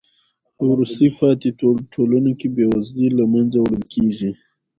په 0.55 0.63
وروسته 0.71 1.03
پاتې 1.19 1.47
ټولنو 1.93 2.31
کې 2.39 2.47
بې 2.55 2.65
وزلۍ 2.73 3.07
له 3.17 3.23
منځه 3.33 3.57
وړل 3.61 3.83
کیږي. 3.93 4.31